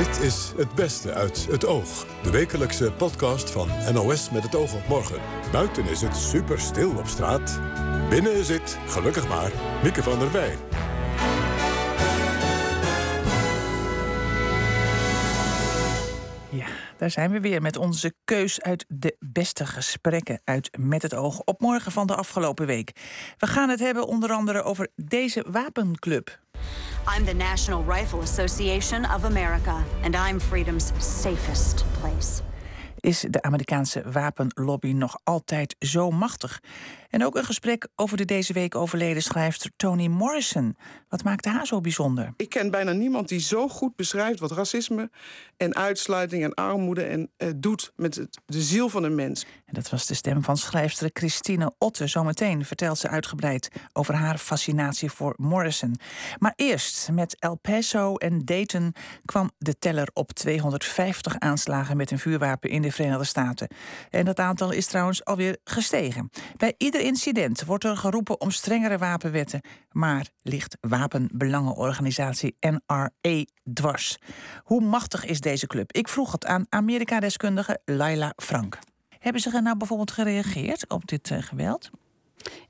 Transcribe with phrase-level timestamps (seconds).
[0.00, 2.06] Dit is Het Beste uit het Oog.
[2.22, 5.20] De wekelijkse podcast van NOS met het oog op morgen.
[5.52, 7.60] Buiten is het super stil op straat.
[8.08, 9.52] Binnen zit, gelukkig maar,
[9.82, 10.56] Mieke van der Wij.
[16.50, 21.14] Ja, daar zijn we weer met onze keus uit de beste gesprekken uit Met het
[21.14, 22.92] Oog op morgen van de afgelopen week.
[23.38, 26.38] We gaan het hebben onder andere over deze wapenclub.
[27.06, 32.42] I'm the National Rifle Association of America, and I'm freedom's safest place.
[33.00, 36.60] Is de Amerikaanse wapenlobby nog altijd zo machtig?
[37.10, 40.76] En ook een gesprek over de deze week overleden schrijfster Toni Morrison.
[41.08, 42.32] Wat maakte haar zo bijzonder?
[42.36, 45.10] Ik ken bijna niemand die zo goed beschrijft wat racisme
[45.56, 49.46] en uitsluiting en armoede en, eh, doet met het, de ziel van een mens.
[49.64, 52.06] En dat was de stem van schrijfster Christine Otte.
[52.06, 55.96] Zometeen vertelt ze uitgebreid over haar fascinatie voor Morrison.
[56.38, 62.18] Maar eerst, met El Paso en Dayton kwam de teller op 250 aanslagen met een
[62.18, 63.68] vuurwapen in de Verenigde Staten.
[64.10, 66.30] En dat aantal is trouwens alweer gestegen.
[66.56, 74.18] Bij ieder incident wordt er geroepen om strengere wapenwetten, maar ligt wapenbelangenorganisatie NRA dwars.
[74.62, 75.92] Hoe machtig is deze club?
[75.92, 78.78] Ik vroeg het aan Amerika-deskundige Laila Frank.
[79.18, 81.90] Hebben ze er nou bijvoorbeeld gereageerd op dit uh, geweld?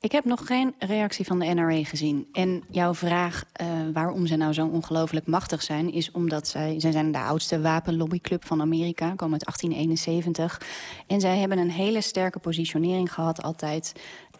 [0.00, 2.28] Ik heb nog geen reactie van de NRA gezien.
[2.32, 5.92] En jouw vraag uh, waarom ze nou zo ongelooflijk machtig zijn...
[5.92, 9.14] is omdat zij, zij zijn de oudste wapenlobbyclub van Amerika...
[9.14, 10.60] komen uit 1871.
[11.06, 13.92] En zij hebben een hele sterke positionering gehad altijd...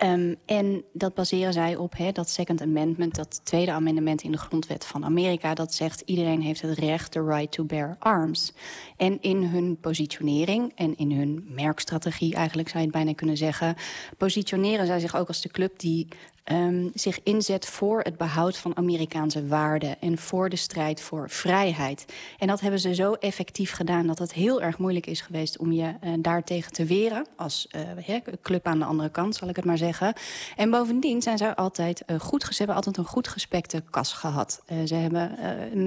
[0.05, 4.85] Um, en dat baseren zij op dat Second Amendment, dat tweede amendement in de grondwet
[4.85, 8.53] van Amerika, dat zegt iedereen heeft het recht, the right to bear arms.
[8.97, 13.75] En in hun positionering en in hun merkstrategie, eigenlijk zou je het bijna kunnen zeggen,
[14.17, 16.09] positioneren zij zich ook als de club die
[16.45, 22.05] um, zich inzet voor het behoud van Amerikaanse waarden en voor de strijd voor vrijheid.
[22.39, 25.73] En dat hebben ze zo effectief gedaan dat het heel erg moeilijk is geweest om
[25.73, 27.27] je uh, daartegen te weren.
[27.37, 27.69] Als
[28.09, 30.15] uh, club aan de andere kant, zal ik het maar zeggen.
[30.57, 34.63] En bovendien zijn zij altijd uh, goed, ze hebben altijd een goed gespekte kas gehad.
[34.85, 35.39] ze hebben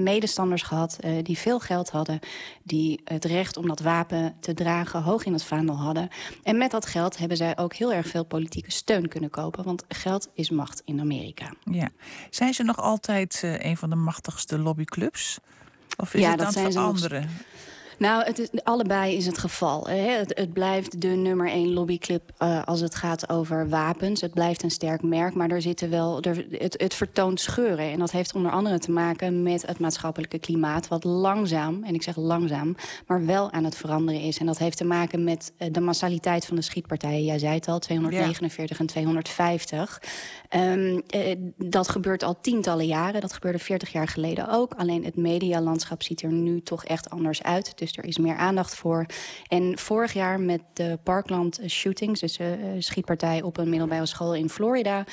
[0.02, 2.18] medestanders gehad die veel geld hadden,
[2.62, 6.08] die het recht om dat wapen te dragen hoog in het vaandel hadden.
[6.42, 9.84] En met dat geld hebben zij ook heel erg veel politieke steun kunnen kopen, want
[9.88, 11.52] geld is macht in Amerika.
[11.64, 11.88] Ja.
[12.30, 15.38] Zijn ze nog altijd uh, een van de machtigste lobbyclubs?
[15.96, 17.20] Of is ja, het dat dan zijn veranderen?
[17.20, 17.30] Nog...
[17.98, 19.86] Nou, het is, allebei is het geval.
[19.86, 19.94] Hè.
[19.94, 24.20] Het, het, blijft de nummer één lobbyclub uh, als het gaat over wapens.
[24.20, 27.90] Het blijft een sterk merk, maar er zitten wel, er, het, het vertoont scheuren.
[27.90, 30.88] En dat heeft onder andere te maken met het maatschappelijke klimaat...
[30.88, 34.38] wat langzaam, en ik zeg langzaam, maar wel aan het veranderen is.
[34.38, 37.24] En dat heeft te maken met uh, de massaliteit van de schietpartijen.
[37.24, 38.82] Jij zei het al, 249 ja.
[38.82, 40.02] en 250.
[40.56, 43.20] Um, uh, dat gebeurt al tientallen jaren.
[43.20, 44.74] Dat gebeurde 40 jaar geleden ook.
[44.74, 47.76] Alleen het medialandschap ziet er nu toch echt anders uit.
[47.84, 49.06] Dus er is meer aandacht voor.
[49.48, 54.34] En vorig jaar met de Parkland shootings, dus een uh, schietpartij op een middelbare school
[54.34, 55.04] in Florida,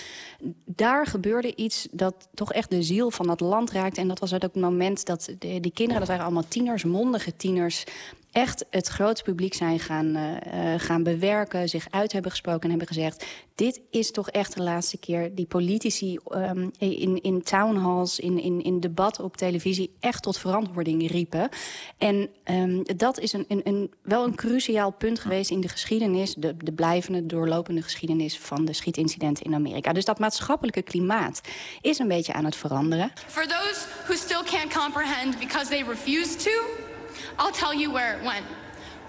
[0.65, 4.01] daar gebeurde iets dat toch echt de ziel van dat land raakte.
[4.01, 7.35] En dat was ook het moment dat de, die kinderen, dat waren allemaal tieners, mondige
[7.35, 7.83] tieners,
[8.31, 12.87] echt het grote publiek zijn gaan, uh, gaan bewerken, zich uit hebben gesproken en hebben
[12.87, 13.25] gezegd...
[13.55, 18.63] dit is toch echt de laatste keer die politici um, in, in townhalls, in, in,
[18.63, 19.95] in debat op televisie...
[19.99, 21.49] echt tot verantwoording riepen.
[21.97, 26.33] En um, dat is een, een, een, wel een cruciaal punt geweest in de geschiedenis...
[26.33, 29.93] De, de blijvende, doorlopende geschiedenis van de schietincidenten in Amerika.
[29.93, 31.41] Dus dat maatschappelijke klimaat
[31.81, 33.11] is een beetje aan het veranderen.
[33.27, 36.89] For those who still can't comprehend because they refuse to...
[37.37, 38.45] I'll tell you where it went.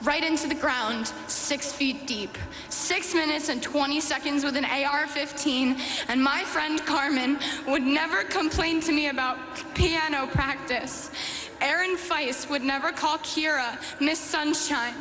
[0.03, 2.37] Right into the ground, six feet deep.
[2.69, 5.77] Six minutes and 20 seconds with an AR 15.
[6.09, 9.39] And my friend Carmen would never complain to me about
[9.75, 11.11] piano practice.
[11.61, 14.94] Aaron Feist would never call Kira Miss Sunshine.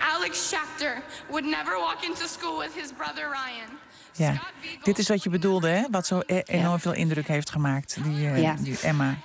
[0.00, 3.78] Alex Schachter would never walk into school with his brother Ryan.
[4.12, 4.40] Ja,
[4.82, 5.82] dit is wat je bedoelde, hè?
[5.90, 6.78] Wat zo enorm ja.
[6.78, 8.56] veel indruk heeft gemaakt, die, uh, ja.
[8.60, 9.18] die Emma.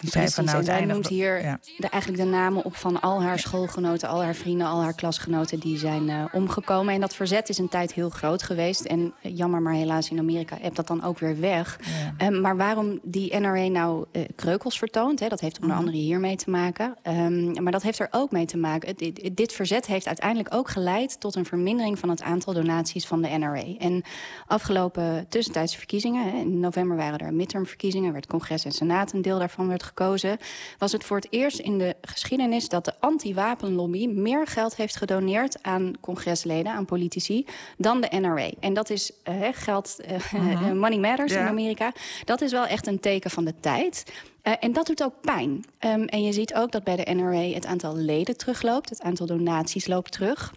[0.00, 1.58] Die zei van, nou, zij noemt hier ja.
[1.76, 5.60] de, eigenlijk de namen op van al haar schoolgenoten, al haar vrienden, al haar klasgenoten
[5.60, 6.94] die zijn uh, omgekomen.
[6.94, 8.84] En dat verzet is een tijd heel groot geweest.
[8.84, 11.80] En uh, jammer, maar helaas in Amerika hebt dat dan ook weer weg.
[12.18, 12.26] Ja.
[12.26, 16.36] Um, maar waarom die NRA nou uh, kreukels vertoont, hè, dat heeft onder andere hiermee
[16.36, 16.96] te maken.
[17.02, 18.96] Um, maar dat heeft er ook mee te maken.
[18.96, 23.22] Dit, dit verzet heeft uiteindelijk ook geleid tot een vermindering van het aantal donaties van
[23.22, 23.76] de NRA.
[23.78, 24.02] En
[24.46, 29.38] afgelopen tussentijdse verkiezingen, hè, in november waren er midtermverkiezingen, werd congres en senaat een deel
[29.38, 30.38] daarvan werd gekozen,
[30.78, 35.62] was het voor het eerst in de geschiedenis dat de anti-wapenlobby meer geld heeft gedoneerd
[35.62, 37.46] aan congresleden, aan politici,
[37.76, 38.50] dan de NRA.
[38.60, 39.96] En dat is uh, geld,
[40.34, 41.92] uh, money matters in Amerika.
[42.24, 44.04] Dat is wel echt een teken van de tijd.
[44.42, 45.64] Uh, en dat doet ook pijn.
[45.80, 49.26] Um, en je ziet ook dat bij de NRA het aantal leden terugloopt, het aantal
[49.26, 50.52] donaties loopt terug.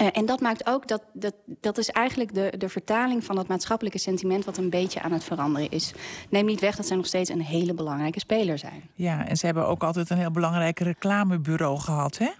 [0.00, 3.48] Uh, en dat maakt ook dat, dat dat is eigenlijk de, de vertaling van het
[3.48, 5.92] maatschappelijke sentiment wat een beetje aan het veranderen is.
[6.28, 8.82] Neem niet weg dat zij nog steeds een hele belangrijke speler zijn.
[8.94, 12.30] Ja, en ze hebben ook altijd een heel belangrijk reclamebureau gehad, hè?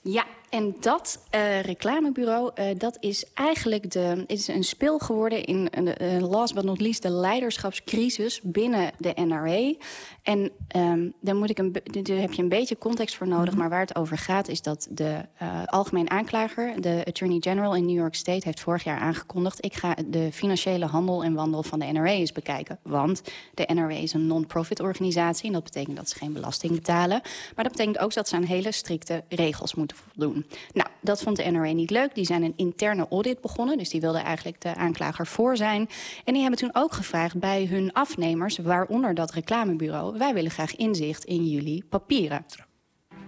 [0.00, 0.24] Ja,
[0.54, 5.68] en dat uh, reclamebureau, uh, dat is eigenlijk de, is een speel geworden in,
[6.02, 9.74] uh, last but not least, de leiderschapscrisis binnen de NRA.
[10.22, 13.48] En um, daar, moet ik een, daar heb je een beetje context voor nodig.
[13.48, 13.58] -hmm.
[13.58, 15.20] Maar waar het over gaat is dat de
[15.66, 19.96] algemeen aanklager, de Attorney General in New York State, heeft vorig jaar aangekondigd: ik ga
[20.06, 22.78] de financiële handel en wandel van de NRA eens bekijken.
[22.82, 23.22] Want
[23.54, 25.46] de NRA is een non-profit organisatie.
[25.46, 27.20] En dat betekent dat ze geen belasting betalen.
[27.54, 30.43] Maar dat betekent ook dat ze aan hele strikte regels moeten voldoen.
[30.72, 32.14] Nou, dat vond de NRA niet leuk.
[32.14, 33.78] Die zijn een interne audit begonnen.
[33.78, 35.88] Dus die wilden eigenlijk de aanklager voor zijn.
[36.24, 40.18] En die hebben toen ook gevraagd bij hun afnemers, waaronder dat reclamebureau...
[40.18, 42.44] wij willen graag inzicht in jullie papieren.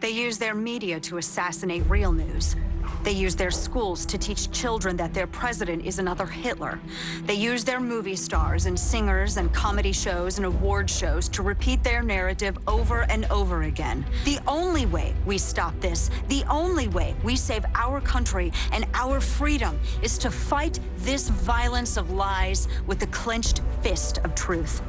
[0.07, 2.55] They use their media to assassinate real news.
[3.03, 6.79] They use their schools to teach children that their president is another Hitler.
[7.25, 11.83] They use their movie stars and singers and comedy shows and award shows to repeat
[11.83, 14.07] their narrative over and over again.
[14.25, 19.21] The only way we stop this, the only way we save our country and our
[19.21, 24.83] freedom is to fight this violence of lies with the clenched fist of truth.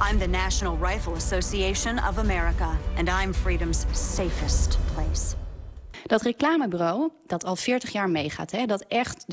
[0.00, 5.34] I'm the National Rifle Association of America, and I'm freedom's safest place.
[6.06, 9.24] Dat reclamebureau, dat al 40 jaar meegaat, hè, dat echt,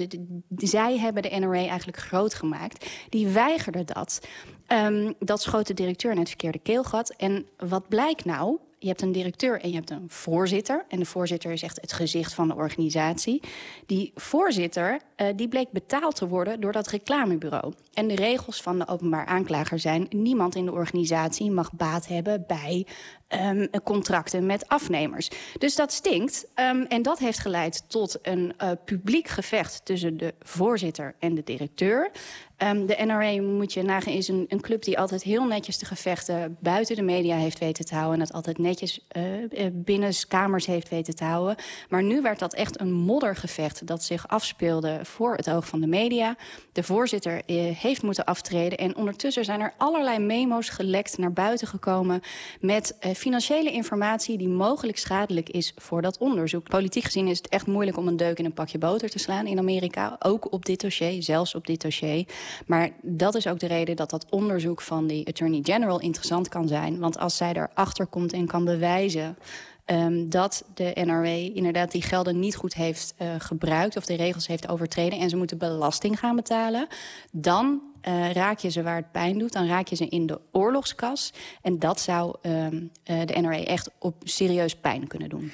[0.55, 4.27] zij hebben de NRA eigenlijk groot gemaakt, die weigerde dat.
[4.67, 7.09] Um, dat schoot de directeur in het verkeerde keelgat.
[7.09, 8.57] En wat blijkt nou?
[8.85, 10.85] Je hebt een directeur en je hebt een voorzitter.
[10.87, 13.41] En de voorzitter is echt het gezicht van de organisatie.
[13.85, 17.73] Die voorzitter uh, die bleek betaald te worden door dat reclamebureau.
[17.93, 20.07] En de regels van de openbaar aanklager zijn...
[20.09, 22.85] niemand in de organisatie mag baat hebben bij
[23.29, 25.29] um, contracten met afnemers.
[25.57, 26.47] Dus dat stinkt.
[26.55, 31.43] Um, en dat heeft geleid tot een uh, publiek gevecht tussen de voorzitter en de
[31.43, 32.11] directeur.
[32.57, 35.85] Um, de NRA, moet je nagaan, is een, een, club die altijd heel netjes de
[35.85, 38.13] gevechten buiten de media heeft weten te houden.
[38.13, 41.55] En dat altijd netjes uh, binnen kamers heeft weten te houden.
[41.89, 45.87] Maar nu werd dat echt een moddergevecht dat zich afspeelde voor het oog van de
[45.87, 46.35] media.
[46.71, 47.41] De voorzitter
[47.77, 48.77] heeft moeten aftreden.
[48.77, 52.21] En ondertussen zijn er allerlei memo's gelekt naar buiten gekomen
[52.59, 56.69] met financiële informatie die mogelijk schadelijk is voor dat onderzoek.
[56.69, 59.47] Politiek gezien is het echt moeilijk om een deuk in een pakje boter te slaan
[59.47, 60.15] in Amerika.
[60.19, 62.27] Ook op dit dossier, zelfs op dit dossier.
[62.65, 66.67] Maar dat is ook de reden dat dat onderzoek van die Attorney General interessant kan
[66.67, 66.99] zijn.
[66.99, 69.37] Want als zij erachter komt en kan bewijzen
[69.85, 74.47] um, dat de NRA inderdaad die gelden niet goed heeft uh, gebruikt of de regels
[74.47, 76.87] heeft overtreden en ze moeten belasting gaan betalen,
[77.31, 80.39] dan uh, raak je ze waar het pijn doet, dan raak je ze in de
[80.51, 81.33] oorlogskas.
[81.61, 85.51] En dat zou um, uh, de NRA echt op serieus pijn kunnen doen.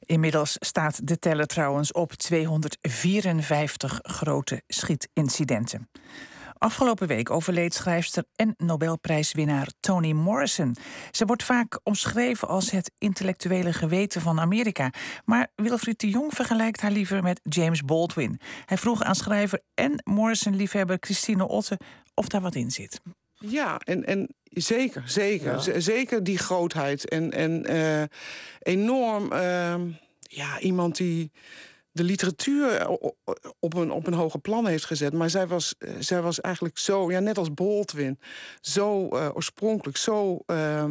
[0.00, 5.88] Inmiddels staat de teller trouwens op 254 grote schietincidenten.
[6.60, 10.76] Afgelopen week overleed schrijfster en Nobelprijswinnaar Toni Morrison.
[11.10, 14.92] Ze wordt vaak omschreven als het intellectuele geweten van Amerika.
[15.24, 18.40] Maar Wilfried de Jong vergelijkt haar liever met James Baldwin.
[18.64, 21.78] Hij vroeg aan schrijver en Morrison-liefhebber Christine Otte
[22.14, 23.00] of daar wat in zit.
[23.34, 25.72] Ja, en, en zeker, zeker.
[25.72, 25.80] Ja.
[25.80, 27.08] Zeker die grootheid.
[27.08, 28.02] En, en uh,
[28.58, 29.74] enorm, uh,
[30.20, 31.32] ja, iemand die
[31.92, 32.88] de literatuur
[33.58, 35.12] op een, op een hoger plan heeft gezet.
[35.12, 38.18] Maar zij was, zij was eigenlijk zo, ja, net als Baldwin,
[38.60, 40.38] zo uh, oorspronkelijk, zo.
[40.46, 40.84] Uh,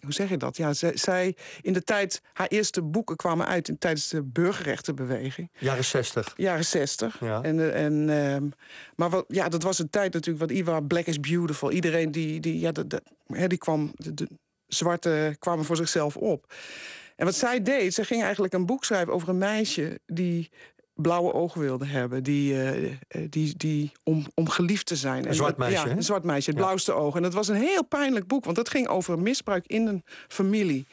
[0.00, 0.56] hoe zeg je dat?
[0.56, 5.50] Ja, zij, zij, in de tijd, haar eerste boeken kwamen uit in, tijdens de burgerrechtenbeweging.
[5.58, 6.32] Jaren 60.
[6.36, 7.20] Jaren 60.
[7.20, 7.42] Ja.
[7.42, 8.50] En, en, uh,
[8.96, 11.70] maar wat, ja, dat was een tijd natuurlijk, wat Iwa Black is Beautiful.
[11.70, 13.02] Iedereen die, die, ja, de, de,
[13.46, 14.28] die kwam, de, de
[14.66, 16.52] zwarte kwamen voor zichzelf op.
[17.20, 20.50] En wat zij deed, ze ging eigenlijk een boek schrijven over een meisje die
[20.94, 22.22] blauwe ogen wilde hebben.
[22.22, 22.92] Die, uh,
[23.30, 25.28] die, die om, om geliefd te zijn.
[25.28, 25.88] Een zwart meisje.
[25.88, 26.64] Ja, een zwart meisje, het ja.
[26.64, 27.16] blauwste ogen.
[27.16, 30.86] En dat was een heel pijnlijk boek, want het ging over misbruik in een familie.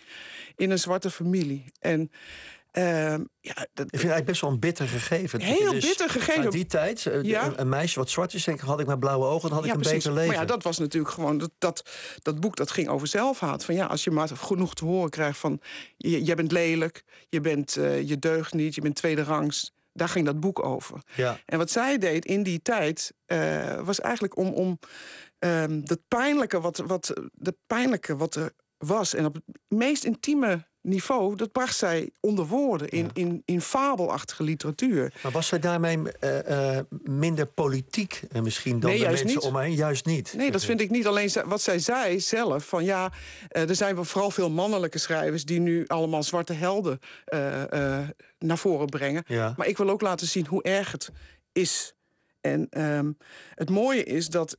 [0.56, 1.64] In een zwarte familie.
[1.80, 2.12] En
[2.80, 5.42] ja, dat, ik vind het eigenlijk best wel een bitter gegeven.
[5.42, 6.44] Heel dus bitter gegeven.
[6.44, 7.54] In die tijd, ja.
[7.56, 9.72] een, meisje wat zwart is, denk ik, had ik met blauwe ogen, dan had ja,
[9.72, 10.04] ik een precies.
[10.04, 10.34] beter leven.
[10.34, 11.90] Maar ja, dat was natuurlijk gewoon, dat, dat,
[12.22, 13.66] dat boek dat ging over zelfhaat.
[13.66, 15.62] Van ja, als je maar genoeg te horen krijgt van,
[15.98, 19.72] je, jij bent lelijk, je, bent, uh, je deugt niet, je bent tweede rangs.
[19.94, 21.02] Daar ging dat boek over.
[21.16, 21.40] Ja.
[21.46, 24.80] En wat zij deed in die tijd, uh, was eigenlijk om, om
[25.40, 29.14] ehm, dat pijnlijke wat, wat, de pijnlijke wat er was.
[29.14, 34.44] En op het meest intieme niveau, dat bracht zij onder woorden in, in, in fabelachtige
[34.44, 35.14] literatuur.
[35.24, 39.40] Maar was zij daarmee uh, uh, minder politiek uh, misschien dan nee, de mensen niet.
[39.40, 39.76] om haar heen?
[39.76, 40.34] Juist niet.
[40.38, 41.08] Nee, dat vind ik niet.
[41.08, 43.12] Alleen wat zij zei zelf, van ja,
[43.48, 45.46] er zijn vooral veel mannelijke schrijvers...
[45.46, 47.00] die nu allemaal zwarte helden
[48.40, 49.24] naar voren brengen.
[49.28, 49.54] Ja.
[49.58, 51.12] Maar ik wil ook laten zien hoe erg het
[51.52, 51.96] is.
[52.42, 53.18] En um,
[53.54, 54.58] het mooie is dat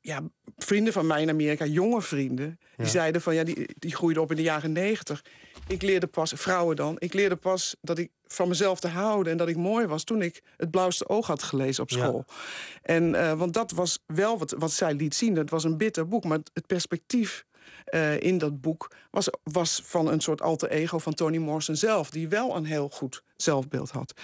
[0.00, 0.22] ja,
[0.56, 4.30] vrienden van mij in Amerika, jonge vrienden, die zeiden van ja, die, die groeiden op
[4.30, 5.24] in de jaren negentig.
[5.66, 9.38] Ik leerde pas, vrouwen dan, ik leerde pas dat ik van mezelf te houden en
[9.38, 12.24] dat ik mooi was toen ik het blauwste oog had gelezen op school.
[12.26, 12.34] Ja.
[12.82, 15.34] En uh, want dat was wel wat, wat zij liet zien.
[15.34, 17.44] Dat was een bitter boek, maar het perspectief
[17.90, 22.10] uh, in dat boek was, was van een soort alter ego van Toni Morrison zelf,
[22.10, 24.20] die wel een heel goed zelfbeeld had.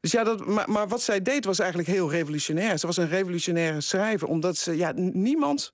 [0.00, 2.78] Dus ja, dat, maar, maar wat zij deed was eigenlijk heel revolutionair.
[2.78, 5.72] Ze was een revolutionaire schrijver, omdat ze, ja, niemand.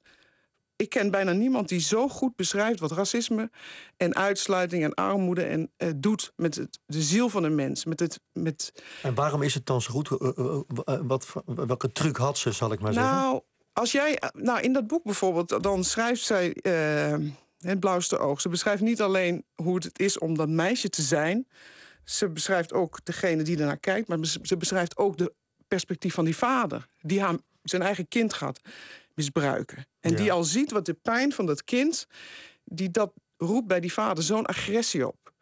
[0.77, 3.51] Ik ken bijna niemand die zo goed beschrijft wat racisme
[3.97, 7.85] en uitsluiting en armoede en, uh, doet met het, de ziel van een mens.
[7.85, 8.73] Met het, met...
[9.03, 10.11] En waarom is het dan zo goed?
[10.11, 10.59] Uh,
[11.03, 13.13] wat, welke truc had ze, zal ik maar zeggen?
[13.13, 13.41] Nou,
[13.79, 18.41] als jij, nou, in dat boek bijvoorbeeld, dan schrijft zij uh, het blauwste oog.
[18.41, 21.49] Ze beschrijft niet alleen hoe het is om dat meisje te zijn.
[22.05, 25.33] Ze beschrijft ook degene die ernaar kijkt, maar ze beschrijft ook de
[25.69, 28.61] perspectief van die vader, die haar, zijn eigen kind gaat
[29.15, 29.87] misbruiken.
[30.01, 30.17] En Ja.
[30.17, 32.07] die al ziet wat de pijn van dat kind,
[32.65, 35.33] die dat roept bij die vader zo'n agressie op.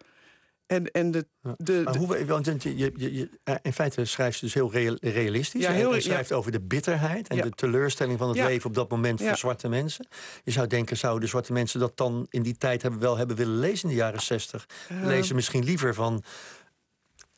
[0.66, 4.38] En, en de, de, Maar hoe, want je, je, je- je- eh, in feite schrijft
[4.38, 5.62] ze dus heel real- realistisch.
[5.62, 8.90] Ja, heel- en schrijft over de bitterheid en de teleurstelling van het leven op dat
[8.90, 10.06] moment voor zwarte mensen.
[10.44, 13.36] Je zou denken, zouden de zwarte mensen dat dan in die tijd hebben, wel hebben
[13.36, 14.66] willen lezen in de jaren zestig?
[15.02, 16.22] Lezen misschien liever van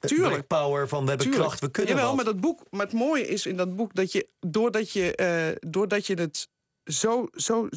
[0.00, 0.46] eh, Tuurlijk.
[0.46, 1.46] Black Power, van we hebben Tuurlijk.
[1.46, 2.16] kracht, we kunnen Jawel, wat.
[2.16, 5.70] maar dat boek, maar het mooie is in dat boek dat je doordat je, eh,
[5.70, 6.48] doordat je het
[6.84, 7.68] zo, zo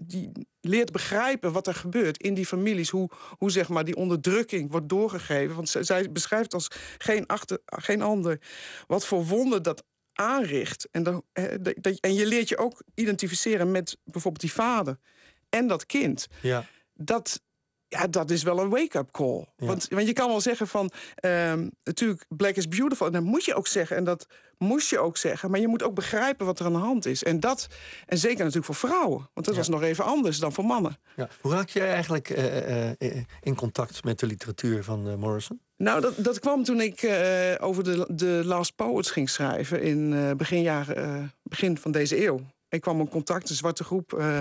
[0.00, 4.70] die leert begrijpen wat er gebeurt in die families, hoe, hoe zeg maar die onderdrukking
[4.70, 5.56] wordt doorgegeven.
[5.56, 8.40] Want zij, beschrijft als geen, achter, geen ander
[8.86, 10.88] wat voor wonden dat aanricht.
[10.90, 11.24] En, dan,
[12.00, 14.98] en je leert je ook identificeren met bijvoorbeeld die vader
[15.48, 16.64] en dat kind Ja.
[16.94, 17.40] dat,
[17.88, 19.46] ja, dat is wel een wake-up call.
[19.56, 19.66] Ja.
[19.66, 20.90] Want, want je kan wel zeggen van...
[21.14, 23.06] ehm, natuurlijk, black is beautiful.
[23.06, 23.96] En dat moet je ook zeggen.
[23.96, 24.26] En dat
[24.58, 25.50] moest je ook zeggen.
[25.50, 27.22] Maar je moet ook begrijpen wat er aan de hand is.
[27.22, 27.66] En dat,
[28.06, 29.28] en zeker natuurlijk voor vrouwen.
[29.34, 29.60] Want dat Ja.
[29.60, 30.98] was nog even anders dan voor mannen.
[31.16, 31.28] Ja.
[31.40, 35.60] Hoe raak je eigenlijk eh, eh, eh, in contact met de literatuur van Morrison?
[35.76, 37.10] Nou, dat, dat kwam toen ik
[37.60, 39.82] over de, de Last Poets ging schrijven...
[39.82, 42.40] in begin, jaren, begin van deze eeuw.
[42.68, 44.38] Ik kwam in contact, een zwarte groep, eh,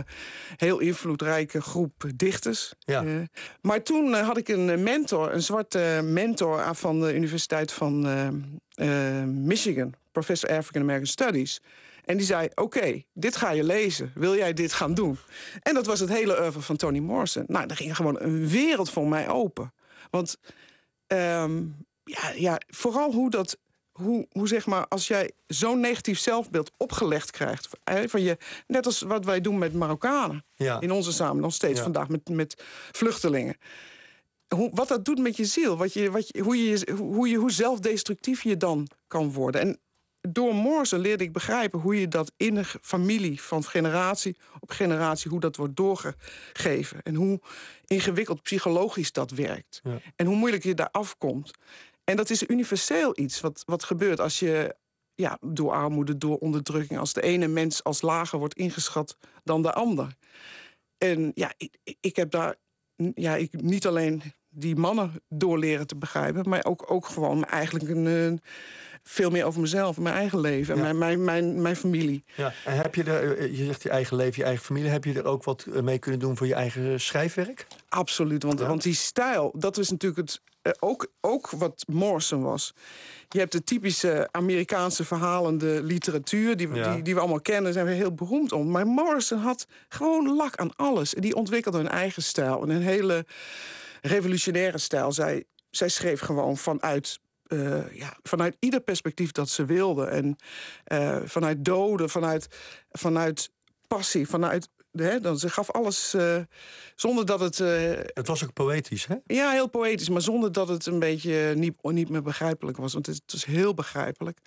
[0.55, 2.73] heel invloedrijke groep dichters.
[2.79, 3.03] Ja.
[3.03, 3.15] Eh,
[3.61, 8.07] maar toen eh, had ik een mentor, een zwarte mentor van de Universiteit van
[9.45, 11.61] Michigan, Professor African American Studies.
[12.05, 14.11] En die zei: Oké, dit ga je lezen.
[14.15, 15.17] Wil jij dit gaan doen?
[15.61, 17.43] En dat was het hele oeuvre van Toni Morrison.
[17.47, 19.73] Nou, daar ging gewoon een wereld voor mij open.
[20.09, 20.37] Want
[21.07, 21.63] ehm,
[22.03, 23.57] ja, ja, vooral hoe dat.
[23.95, 27.67] Hoe, hoe zeg maar, als jij zo'n negatief zelfbeeld opgelegd krijgt.
[28.05, 28.37] Van je,
[28.67, 30.45] net als wat wij doen met Marokkanen.
[30.55, 30.81] Ja.
[30.81, 31.83] In onze samen nog steeds Ja.
[31.83, 33.57] vandaag met, met vluchtelingen.
[34.55, 35.77] Hoe, wat dat doet met je ziel.
[35.77, 39.61] Wat je, wat je, hoe, je, hoe, je, hoe zelfdestructief je dan kan worden.
[39.61, 39.79] En
[40.21, 44.71] door Morrison leerde ik begrijpen hoe je dat in een ge- familie van generatie op
[44.71, 47.01] generatie, hoe dat wordt doorgegeven.
[47.03, 47.39] En hoe
[47.85, 49.79] ingewikkeld psychologisch dat werkt.
[49.83, 49.99] Ja.
[50.15, 51.51] En hoe moeilijk je daar afkomt.
[52.05, 54.75] En dat is universeel iets wat, wat gebeurt als je
[55.15, 59.73] ja, door armoede, door onderdrukking, als de ene mens als lager wordt ingeschat dan de
[59.73, 60.15] ander.
[60.97, 62.55] En ja, ik, ik heb daar
[63.15, 67.89] ja, ik, niet alleen die mannen door leren te begrijpen, maar ook, ook gewoon eigenlijk
[67.89, 68.41] een,
[69.07, 70.93] veel meer over mezelf, mijn eigen leven en Ja.
[70.93, 72.23] mijn, mijn, mijn, mijn familie.
[72.35, 72.53] Ja.
[72.65, 75.13] En heb je er, eh, je zegt je eigen leven, je eigen familie, heb je
[75.13, 77.67] er ook wat eh, mee kunnen doen voor je eigen schrijfwerk?
[77.89, 78.67] Absoluut, want, Ja.
[78.67, 82.73] want die stijl, dat is natuurlijk het, eh, ook, ook wat Morrison was.
[83.29, 86.57] Je hebt de typische Amerikaanse verhalende literatuur...
[86.57, 86.93] die, we- Ja.
[86.93, 88.71] die, die we allemaal kennen, zijn we heel beroemd om.
[88.71, 91.13] Maar Morrison had gewoon lak aan alles.
[91.13, 93.25] En die ontwikkelde een eigen stijl, en een hele
[94.01, 95.11] revolutionaire stijl.
[95.11, 97.19] Zij, zij schreef gewoon vanuit...
[97.47, 100.05] eh, ja, vanuit ieder perspectief dat ze wilde.
[100.05, 100.35] En
[100.83, 102.47] eh, vanuit doden, vanuit,
[102.91, 103.49] vanuit
[103.87, 104.69] passie, vanuit...
[104.91, 106.37] Hè, dan, ze gaf alles eh,
[106.95, 107.57] zonder dat het...
[108.13, 109.15] Het was ook poëtisch, hè?
[109.25, 112.93] ja, heel poëtisch, maar zonder dat het een beetje niet, niet meer begrijpelijk was.
[112.93, 114.39] Want het, het is heel begrijpelijk.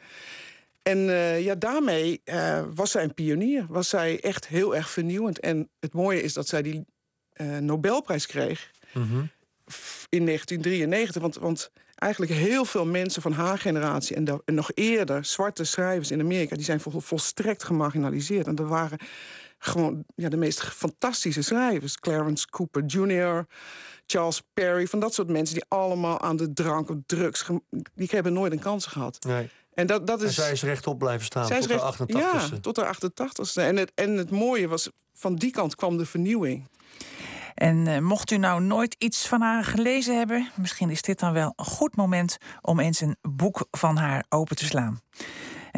[0.82, 0.98] En
[1.42, 2.22] ja, daarmee
[2.74, 3.66] was zij een pionier.
[3.68, 5.40] Was zij echt heel erg vernieuwend.
[5.40, 6.84] En het mooie is dat zij die
[7.60, 9.24] Nobelprijs kreeg Mhm.
[10.08, 11.22] in 1993.
[11.22, 15.64] Want, want eigenlijk heel veel mensen van haar generatie en, de, en nog eerder zwarte
[15.64, 18.46] schrijvers in Amerika, die zijn vol, volstrekt gemarginaliseerd.
[18.46, 18.98] En er waren
[19.58, 21.96] gewoon ja, de meest fantastische schrijvers.
[21.96, 23.46] Clarence Cooper Jr.,
[24.06, 27.46] Charles Perry, van dat soort mensen die allemaal aan de drank of drugs,
[27.94, 29.24] die hebben nooit een kans gehad.
[29.24, 29.48] Nee.
[29.74, 32.58] En, dat, dat is, en zij is rechtop blijven staan tot recht, haar 88 Ja,
[32.60, 33.62] tot haar 88ste.
[33.62, 36.68] En het, en het mooie was, van die kant kwam de vernieuwing.
[37.58, 41.32] En uh, mocht u nou nooit iets van haar gelezen hebben, misschien is dit dan
[41.32, 45.00] wel een goed moment om eens een boek van haar open te slaan.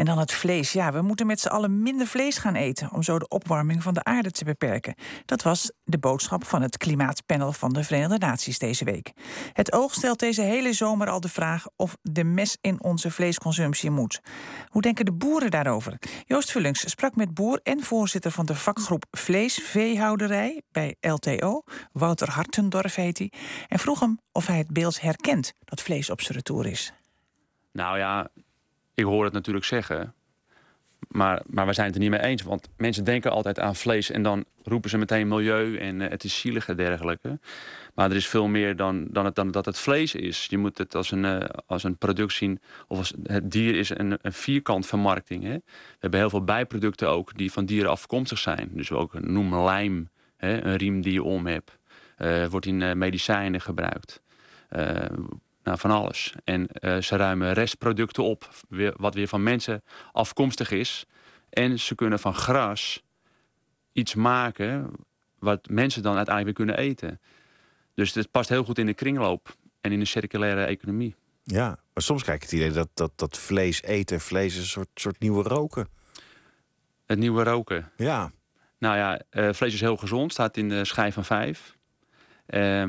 [0.01, 0.73] En dan het vlees.
[0.73, 3.95] Ja, we moeten met z'n allen minder vlees gaan eten om zo de opwarming van
[3.95, 4.95] de aarde te beperken.
[5.25, 9.13] Dat was de boodschap van het Klimaatpanel van de Verenigde Naties deze week.
[9.53, 13.91] Het oog stelt deze hele zomer al de vraag of de mes in onze vleesconsumptie
[13.91, 14.21] moet.
[14.67, 15.99] Hoe denken de boeren daarover?
[16.25, 22.95] Joost Vullings sprak met boer en voorzitter van de vakgroep Vleesveehouderij bij LTO, Wouter Hartendorf
[22.95, 23.33] heet hij,
[23.69, 26.93] en vroeg hem of hij het beeld herkent dat vlees op zijn retour is.
[27.73, 28.31] Nou ja,
[29.01, 30.15] ik hoor het natuurlijk zeggen.
[31.09, 32.43] Maar, maar we zijn het er niet mee eens.
[32.43, 36.25] Want mensen denken altijd aan vlees en dan roepen ze meteen milieu en uh, het
[36.25, 37.39] is zielig en dergelijke.
[37.95, 40.47] Maar er is veel meer dan, dan, het, dan dat het vlees is.
[40.47, 42.61] Je moet het als een, uh, als een product zien.
[42.89, 45.43] Of als, het dier is een, een vierkant vermarkting.
[45.43, 45.55] Hè?
[45.55, 48.71] We hebben heel veel bijproducten ook die van dieren afkomstig zijn.
[48.73, 50.65] Dus ook noem lijm, hè?
[50.65, 51.79] een riem die je om hebt.
[52.19, 54.23] Uh, wordt in medicijnen gebruikt.
[55.63, 56.35] Nou, van alles.
[56.45, 61.07] En uh, ze ruimen restproducten op, weer, wat weer van mensen afkomstig is.
[61.51, 63.03] En ze kunnen van gras
[63.93, 64.91] iets maken
[65.39, 67.21] wat mensen dan uiteindelijk weer kunnen eten.
[67.95, 71.15] Dus het past heel goed in de kringloop en in de circulaire economie.
[71.43, 74.67] Ja, maar soms krijg ik het idee dat, dat, dat vlees eten, vlees is een
[74.67, 75.89] soort, soort nieuwe roken.
[77.07, 77.91] Het nieuwe roken?
[77.97, 78.33] Ja.
[78.79, 81.77] Nou ja, uh, vlees is heel gezond, staat in de schijf van vijf.
[82.47, 82.89] Uh,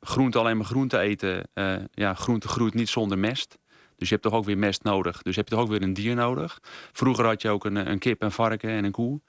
[0.00, 1.48] groente alleen maar groente eten.
[1.54, 3.58] Uh, ja, groente groeit niet zonder mest.
[3.96, 5.22] Dus je hebt toch ook weer mest nodig.
[5.22, 6.58] Dus heb je toch ook weer een dier nodig.
[6.92, 9.20] Vroeger had je ook een, een kip, een varken en een koe.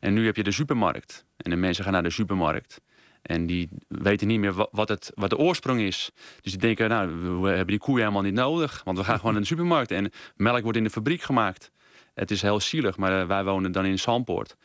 [0.00, 1.24] En nu heb je de supermarkt.
[1.36, 2.80] En de mensen gaan naar de supermarkt.
[3.22, 6.10] En die weten niet meer wat, het, wat de oorsprong is.
[6.40, 7.08] Dus die denken, nou,
[7.40, 8.80] we hebben die koeien helemaal niet nodig.
[8.84, 9.90] Want we gaan gewoon naar de supermarkt.
[9.90, 11.70] En melk wordt in de fabriek gemaakt.
[12.14, 14.56] Het is heel zielig, maar uh, wij wonen dan in Zandpoort.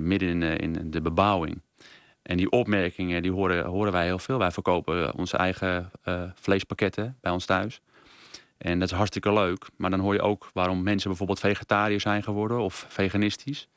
[0.00, 1.62] Midden in, in de bebouwing.
[2.26, 4.38] En die opmerkingen die horen, horen wij heel veel.
[4.38, 7.80] Wij verkopen onze eigen uh, vleespakketten bij ons thuis.
[8.58, 9.66] En dat is hartstikke leuk.
[9.76, 13.68] Maar dan hoor je ook waarom mensen bijvoorbeeld vegetariër zijn geworden of veganistisch.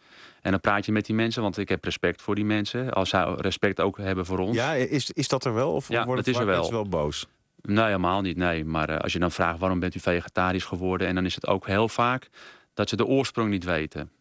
[0.41, 2.93] En dan praat je met die mensen, want ik heb respect voor die mensen.
[2.93, 4.55] Als zij respect ook hebben voor ons.
[4.55, 5.73] Ja, is, is dat er wel?
[5.73, 6.71] Of ja, worden dat is er wel.
[6.71, 7.27] wel boos?
[7.61, 8.37] Nee, helemaal niet.
[8.37, 8.65] Nee.
[8.65, 11.07] Maar uh, als je dan vraagt waarom bent u vegetarisch geworden...
[11.07, 12.29] en dan is het ook heel vaak
[12.73, 14.11] dat ze de oorsprong niet weten.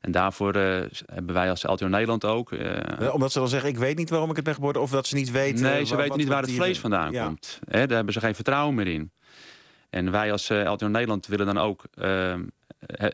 [0.00, 2.50] En daarvoor uh, hebben wij als LTO Nederland ook.
[2.50, 5.06] Ja, omdat ze dan zeggen, ik weet niet waarom ik het ben geworden, of dat
[5.06, 5.62] ze niet weten.
[5.62, 7.26] Nee, ze weten niet waar het vlees vandaan ja.
[7.26, 7.58] komt.
[7.68, 9.12] He, daar hebben ze geen vertrouwen meer in.
[9.90, 11.84] En wij als uh, LTO Nederland willen dan ook.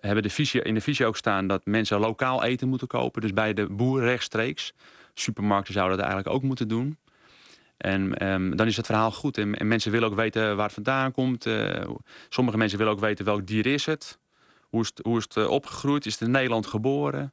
[0.01, 3.21] hebben de visie, in de visie ook staan dat mensen lokaal eten moeten kopen.
[3.21, 4.73] Dus bij de boer rechtstreeks.
[5.15, 6.99] Supermarkten zouden dat eigenlijk ook moeten doen.
[7.77, 9.39] En um, dan is het verhaal goed.
[9.39, 11.47] En, en, mensen willen ook weten waar het vandaan komt.
[12.29, 14.19] sommige mensen willen ook weten welk dier is het.
[14.69, 16.07] Hoe is het, hoe is het eh, opgegroeid?
[16.07, 17.33] Is het in Nederland geboren?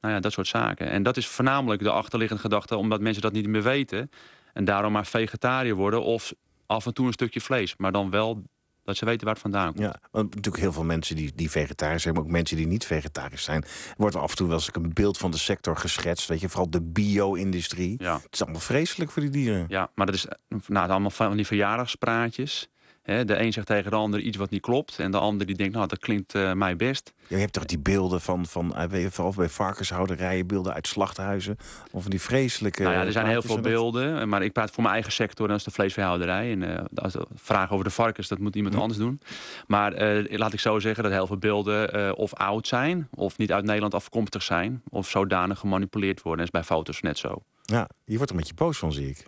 [0.00, 0.90] Nou ja, dat soort zaken.
[0.90, 4.10] En dat is voornamelijk de achterliggende gedachte, omdat mensen dat niet meer weten.
[4.52, 6.32] En daarom maar vegetariër worden of
[6.66, 7.76] af en toe een stukje vlees.
[7.76, 8.42] Maar dan wel
[8.86, 9.84] dat ze weten waar het vandaan komt.
[9.84, 12.86] Ja, want natuurlijk heel veel mensen die, die vegetarisch zijn, maar ook mensen die niet
[12.86, 13.64] vegetarisch zijn.
[13.96, 16.28] wordt af en toe wel eens een beeld van de sector geschetst.
[16.28, 17.94] Weet je, vooral de bio-industrie.
[17.98, 18.14] Ja.
[18.14, 19.64] Het is allemaal vreselijk voor die dieren.
[19.68, 20.26] Ja, maar dat is
[20.66, 22.68] nou, allemaal van die verjaardagspraatjes
[23.06, 24.98] de een zegt tegen de ander iets wat niet klopt.
[24.98, 27.12] En de ander die denkt, nou, dat klinkt uh, mij best.
[27.26, 31.56] Je hebt toch die beelden van, van uh, vooral bij varkenshouderijen, beelden uit slachthuizen.
[31.90, 32.82] Of van die vreselijke.
[32.82, 34.28] Nou ja, er zijn heel veel beelden.
[34.28, 36.50] Maar ik praat voor mijn eigen sector, dat is de vleesveehouderij.
[36.52, 38.80] En uh, als de vraag over de varkens, dat moet iemand hm.
[38.80, 39.20] anders doen.
[39.66, 43.64] Maar laat ik zo zeggen dat heel veel beelden of oud zijn, of niet uit
[43.64, 46.46] Nederland afkomstig zijn, of zodanig gemanipuleerd worden.
[46.46, 47.42] Dat is bij foto's net zo.
[47.62, 49.26] Ja, je wordt er met je poos van, zie ik.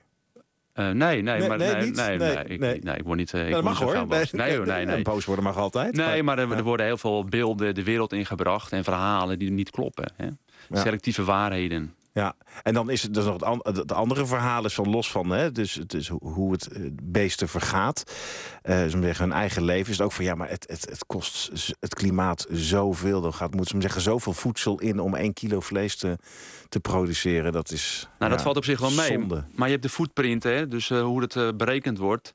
[0.78, 3.32] Uh, nee, nee, nee, maar nee, nee, nee, nee, ik, nee, ik word niet.
[3.32, 4.06] Uh, ik dat mag hoor.
[4.06, 5.02] Nee, nee, nee, nee.
[5.02, 5.96] boos worden mag altijd.
[5.96, 9.70] Nee, maar er, er, worden heel veel beelden de wereld ingebracht en verhalen die niet
[9.70, 10.12] kloppen.
[10.16, 10.26] Hè?
[10.68, 10.80] Ja.
[10.80, 11.94] Selectieve waarheden.
[12.12, 15.30] Ja, en dan is het dus nog het, het andere verhaal is van los van,
[15.30, 16.68] hè, dus het is hoe het
[17.02, 18.02] beesten vergaat.
[18.64, 21.06] Uh, ze zeggen hun eigen leven is het ook van ja, maar het, het, het
[21.06, 23.20] kost het klimaat zoveel.
[23.20, 26.18] Dan gaat, moet ze zeggen, zoveel voedsel in om één kilo vlees te,
[26.68, 27.52] te produceren.
[27.52, 28.08] Dat is.
[28.18, 29.12] Nou, dat valt op zich wel mee.
[29.12, 29.44] Zonde.
[29.54, 32.32] Maar je hebt de footprint, hè, dus uh, hoe het uh, berekend wordt.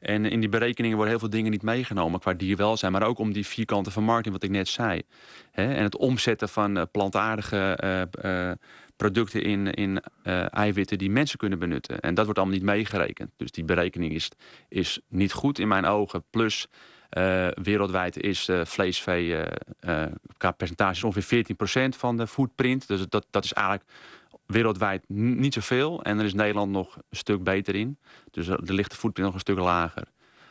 [0.00, 3.32] En in die berekeningen worden heel veel dingen niet meegenomen qua dierwelzijn, maar ook om
[3.32, 5.02] die vierkante vermarkting, wat ik net zei.
[5.50, 5.74] Hè?
[5.74, 7.76] En het omzetten van plantaardige
[8.96, 10.02] producten in, in
[10.50, 12.00] eiwitten die mensen kunnen benutten.
[12.00, 13.30] En dat wordt allemaal niet meegerekend.
[13.36, 14.30] Dus die berekening is,
[14.68, 16.24] is niet goed in mijn ogen.
[16.30, 16.66] Plus
[17.62, 19.44] wereldwijd is vleesvee
[20.36, 21.44] qua percentage ongeveer
[21.94, 22.88] 14% van de footprint.
[22.88, 23.90] Dus dat, dat is eigenlijk
[24.46, 26.02] wereldwijd niet zoveel.
[26.02, 27.98] En er is Nederland nog een stuk beter in.
[28.30, 30.04] Dus er ligt de footprint nog een stuk lager.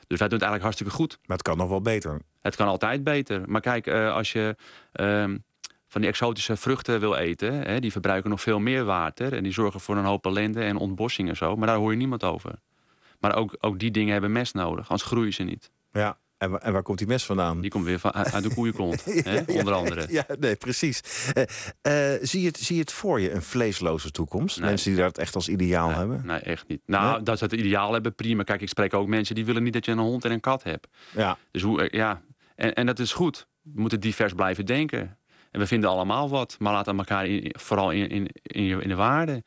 [0.07, 1.17] Dus wij doen het eigenlijk hartstikke goed.
[1.25, 2.21] Maar het kan nog wel beter.
[2.41, 3.49] Het kan altijd beter.
[3.49, 4.55] Maar kijk, uh, als je
[4.93, 5.33] uh,
[5.93, 7.53] van die exotische vruchten wil eten...
[7.53, 9.33] Hè, die verbruiken nog veel meer water...
[9.33, 11.55] en die zorgen voor een hoop ellende en ontbossing en zo.
[11.55, 12.51] Maar daar hoor je niemand over.
[13.19, 15.71] Maar ook, ook die dingen hebben mest nodig, anders groeien ze niet.
[15.91, 17.61] Ja, en, en, waar komt die mes vandaan?
[17.61, 20.05] Die komt weer van, uit de koeienkont, ja, onder andere.
[20.09, 21.01] Ja, nee, precies.
[21.33, 21.43] Uh,
[22.13, 24.59] uh, zie, je het, zie je het voor je, een vleesloze toekomst?
[24.59, 26.21] Mensen die dat echt als ideaal hebben?
[26.25, 26.81] Nee, echt niet.
[26.85, 28.43] Nou, dat ze het ideaal hebben, prima.
[28.43, 30.63] Kijk, ik spreek ook mensen die willen niet dat je een hond en een kat
[30.63, 30.87] hebt.
[31.11, 31.37] Ja.
[31.51, 32.21] Dus hoe, eh, ja,
[32.55, 33.47] en, en dat is goed.
[33.61, 35.17] We moeten divers blijven denken.
[35.53, 38.95] En we vinden allemaal wat, maar laten elkaar in, vooral in, in, in, in de
[38.95, 39.43] waarde.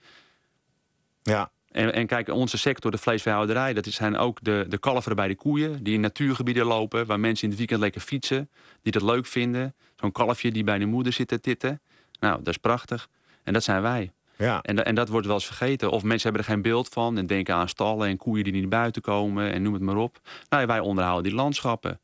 [1.22, 5.28] Ja, en, en, kijk, onze sector, de vleesveehouderij, dat zijn ook de, de kalveren bij
[5.28, 5.82] de koeien.
[5.82, 8.50] Die in natuurgebieden lopen, waar mensen in het weekend lekker fietsen.
[8.82, 9.74] Die dat leuk vinden.
[9.96, 11.80] Zo'n kalfje die bij de moeder zit te titten.
[12.20, 13.08] Nou, dat is prachtig.
[13.42, 14.12] En dat zijn wij.
[14.36, 14.62] Ja.
[14.62, 15.90] En, en dat wordt wel eens vergeten.
[15.90, 18.68] Of mensen hebben er geen beeld van en denken aan stallen en koeien die niet
[18.68, 20.18] buiten komen en noem het maar op.
[20.48, 22.00] Nou, wij onderhouden die landschappen.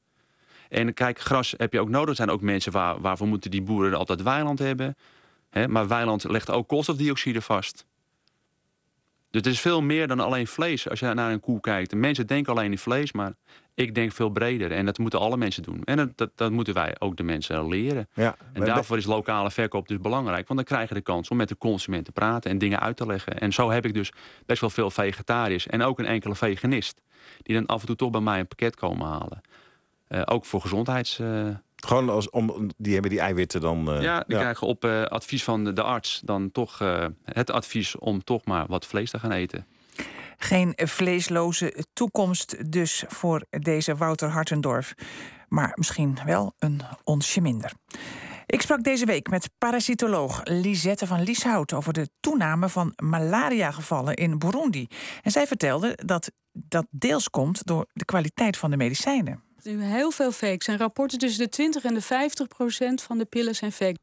[0.73, 2.09] En kijk, gras heb je ook nodig.
[2.09, 4.97] Er zijn ook mensen waar, waarvoor moeten die boeren altijd weiland hebben.
[5.51, 7.87] He, maar weiland legt ook koolstofdioxide vast.
[9.31, 11.91] Dus het is veel meer dan alleen vlees als je naar een koe kijkt.
[11.91, 13.35] De mensen denken alleen in vlees, maar
[13.75, 14.73] ik denk veel breder.
[14.73, 15.83] En dat moeten alle mensen doen.
[15.85, 18.09] En dat, dat, dat moeten wij ook de mensen leren.
[18.15, 20.49] Ja, en daarvoor is lokale verkoop dus belangrijk.
[20.49, 22.97] Want dan krijg je de kans om met de consument te praten en dingen uit
[22.97, 23.39] te leggen.
[23.39, 24.13] En zo heb ik dus
[24.47, 27.01] best wel veel vegetariërs en ook een enkele veganist.
[27.43, 29.41] Die dan af en toe toch bij mij een pakket komen halen.
[30.13, 31.19] Uh, ook voor gezondheids...
[31.19, 31.49] Uh,
[31.87, 33.95] gewoon als, om, die hebben die eiwitten dan.
[33.97, 37.51] Uh, ja, die krijgen op uh, advies van de, de, arts dan toch uh, het
[37.51, 39.67] advies om toch maar wat vlees te gaan eten.
[40.37, 44.95] Geen vleesloze toekomst dus voor deze Wouter Hartendorf.
[45.49, 47.73] Maar misschien wel een onsje minder.
[48.47, 54.39] Ik sprak deze week met parasitoloog Lisette van Lieshout over de toename van malariagevallen in
[54.39, 54.87] Burundi.
[55.23, 60.33] En zij vertelde dat dat deels komt door de kwaliteit van de medicijnen heel veel
[60.33, 60.79] fake zijn.
[60.79, 63.99] Rapporten tussen de 20 en de 50 procent van de pillen zijn fake.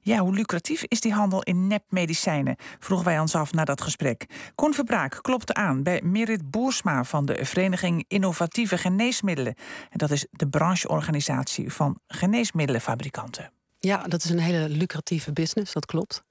[0.00, 2.56] Ja, hoe lucratief is die handel in nepmedicijnen?
[2.78, 4.26] Vroegen wij ons af na dat gesprek.
[4.54, 9.54] Kon Verbraak klopte aan bij Merit Boersma van de Vereniging Innovatieve Geneesmiddelen.
[9.90, 13.50] En dat is de brancheorganisatie van geneesmiddelenfabrikanten.
[13.78, 16.24] Ja, dat is een hele lucratieve business, dat klopt.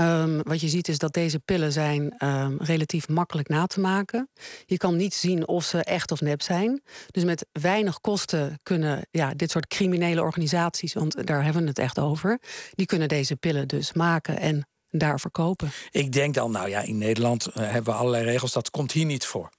[0.00, 4.28] Um, wat je ziet is dat deze pillen zijn um, relatief makkelijk na te maken.
[4.66, 6.82] Je kan niet zien of ze echt of nep zijn.
[7.10, 11.78] Dus met weinig kosten kunnen ja, dit soort criminele organisaties, want daar hebben we het
[11.78, 15.70] echt over, die kunnen deze pillen dus maken en daar verkopen.
[15.90, 19.04] Ik denk dan, nou ja, in Nederland uh, hebben we allerlei regels, dat komt hier
[19.04, 19.50] niet voor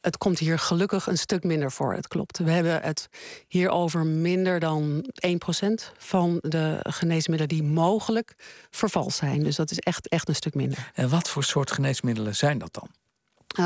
[0.00, 1.94] het komt hier gelukkig een stuk minder voor.
[1.94, 2.38] Het klopt.
[2.38, 3.08] We hebben het
[3.46, 5.28] hier over minder dan 1%
[5.98, 8.34] van de geneesmiddelen die mogelijk
[8.70, 9.42] vervals zijn.
[9.42, 10.90] Dus dat is echt, echt een stuk minder.
[10.94, 12.88] En wat voor soort geneesmiddelen zijn dat dan?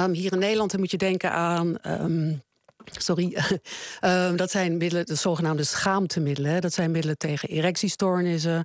[0.00, 1.76] Um, hier in Nederland moet je denken aan.
[1.86, 2.42] Um,
[2.92, 3.36] Sorry,
[4.00, 6.60] um, dat zijn middelen, de zogenaamde schaamtemiddelen.
[6.60, 8.64] Dat zijn middelen tegen erectiestoornissen,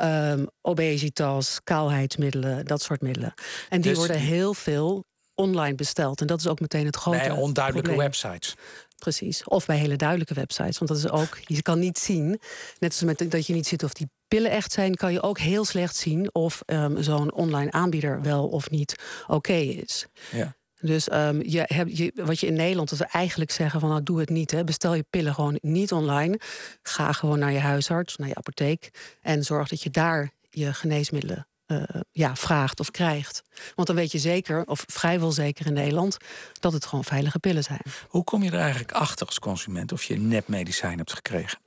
[0.00, 3.34] um, obesitas, kaalheidsmiddelen, dat soort middelen.
[3.68, 5.04] En die dus worden heel veel
[5.40, 6.20] online besteld.
[6.20, 7.18] En dat is ook meteen het grote.
[7.18, 8.54] Bij onduidelijke websites.
[8.98, 9.44] Precies.
[9.44, 10.78] Of bij hele duidelijke websites.
[10.78, 12.40] Want dat is ook, je kan niet zien,
[12.78, 15.38] net als met dat je niet ziet of die pillen echt zijn, kan je ook
[15.38, 18.94] heel slecht zien of um, zo'n online aanbieder wel of niet
[19.26, 20.06] oké is.
[20.30, 20.56] Ja.
[20.80, 24.02] Dus um, je hebt, je, wat je in Nederland dat we eigenlijk zeggen van nou
[24.02, 24.50] doe het niet.
[24.50, 24.64] Hè.
[24.64, 26.40] Bestel je pillen gewoon niet online.
[26.82, 28.90] Ga gewoon naar je huisarts, naar je apotheek.
[29.20, 33.42] En zorg dat je daar je geneesmiddelen uh, ja, vraagt of krijgt.
[33.74, 36.16] Want dan weet je zeker, of vrijwel zeker in Nederland,
[36.60, 37.82] dat het gewoon veilige pillen zijn.
[38.08, 41.58] Hoe kom je er eigenlijk achter als consument of je nepmedicijn hebt gekregen?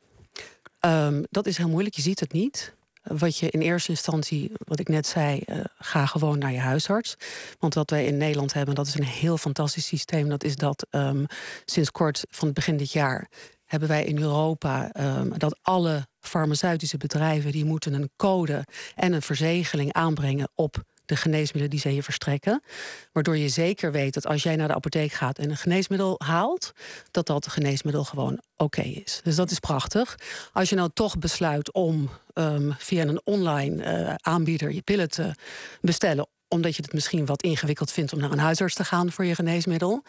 [0.79, 2.73] Um, dat is heel moeilijk, je ziet het niet.
[3.03, 7.15] Wat je in eerste instantie, wat ik net zei, uh, ga gewoon naar je huisarts.
[7.59, 10.29] Want wat wij in Nederland hebben, dat is een heel fantastisch systeem.
[10.29, 11.25] Dat is dat um,
[11.65, 13.29] sinds kort van het begin dit jaar
[13.73, 19.21] hebben wij in Europa um, dat alle farmaceutische bedrijven die moeten een code en een
[19.21, 22.63] verzegeling aanbrengen op de geneesmiddelen die ze je verstrekken.
[23.11, 26.71] Waardoor je zeker weet dat als jij naar de apotheek gaat en een geneesmiddel haalt,
[27.11, 29.19] dat dat geneesmiddel gewoon oké is.
[29.23, 30.15] Dus dat is prachtig.
[30.51, 35.35] Als je nou toch besluit om um, via een online uh, aanbieder je pillen te
[35.81, 39.25] bestellen, omdat je het misschien wat ingewikkeld vindt om naar een huisarts te gaan voor
[39.25, 40.03] je geneesmiddel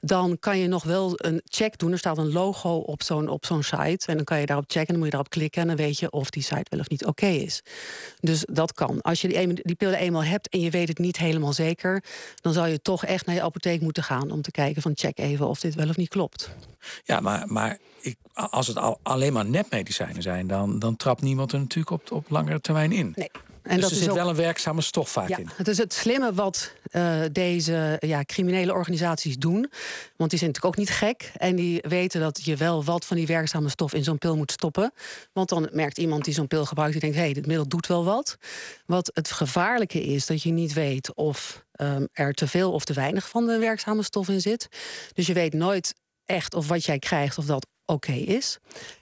[0.00, 1.92] dan kan je nog wel een check doen.
[1.92, 4.06] Er staat een logo op zo'n op zo'n site.
[4.06, 4.86] En dan kan je daarop checken.
[4.86, 5.62] En dan moet je daarop klikken.
[5.62, 7.62] En dan weet je of die site wel of niet oké is.
[8.20, 9.00] Dus dat kan.
[9.00, 12.04] Als je die, die pillen eenmaal hebt en je weet het niet helemaal zeker.
[12.34, 14.30] dan zou je toch echt naar je apotheek moeten gaan.
[14.30, 16.50] om te kijken van check even of dit wel of niet klopt.
[17.04, 21.52] Ja, maar, maar ik, als het al, alleen maar nepmedicijnen zijn, dan, dan trapt niemand
[21.52, 23.12] er natuurlijk op, op langere termijn in.
[23.16, 23.30] Nee.
[23.70, 25.50] En dus dat er zit wel een werkzame stof vaak ja, in.
[25.56, 29.70] Het is het slimme wat uh, deze ja, criminele organisaties doen.
[30.16, 31.32] Want die zijn natuurlijk ook niet gek.
[31.36, 34.52] En die weten dat je wel wat van die werkzame stof in zo'n pil moet
[34.52, 34.92] stoppen.
[35.32, 36.92] Want dan merkt iemand die zo'n pil gebruikt...
[36.92, 38.36] die denkt, hé, hey, dit middel doet wel wat.
[38.86, 42.92] Wat het gevaarlijke is, dat je niet weet of um, er te veel of te
[42.92, 44.68] weinig van de werkzame stof in zit.
[45.12, 48.58] Dus je weet nooit echt of wat jij krijgt, of dat oké is.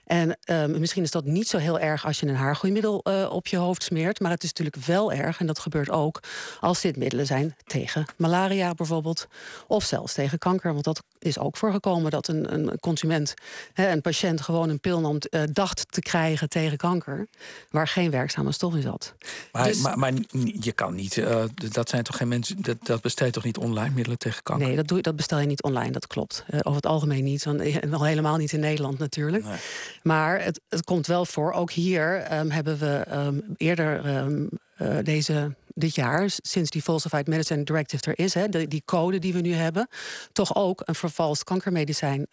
[0.09, 3.47] En um, misschien is dat niet zo heel erg als je een haargroeimiddel uh, op
[3.47, 4.19] je hoofd smeert.
[4.19, 6.19] Maar het is natuurlijk wel erg, en dat gebeurt ook
[6.59, 9.27] als dit middelen zijn tegen malaria bijvoorbeeld.
[9.67, 10.71] Of zelfs tegen kanker.
[10.73, 13.33] Want dat is ook voorgekomen dat een, een consument,
[13.73, 17.27] hè, een patiënt, gewoon een pil nam, uh, dacht te krijgen tegen kanker.
[17.69, 19.13] Waar geen werkzame stof in zat.
[19.51, 20.13] Maar, dus, maar, maar
[20.59, 24.17] je kan niet, uh, dat zijn toch geen mensen, dat, dat toch niet online middelen
[24.17, 24.67] tegen kanker?
[24.67, 26.45] Nee, dat, doe, dat bestel je niet online, dat klopt.
[26.51, 27.45] over het algemeen niet.
[27.45, 29.43] En al helemaal niet in Nederland natuurlijk.
[29.43, 29.57] Nee.
[30.03, 31.51] Maar het, het komt wel voor.
[31.51, 34.49] Ook hier um, hebben we um, eerder um,
[34.81, 39.19] uh, deze, dit jaar, sinds die Falsified Medicine Directive er is, hè, de, die code
[39.19, 39.87] die we nu hebben,
[40.31, 42.27] toch ook een vervalst kankermedicijn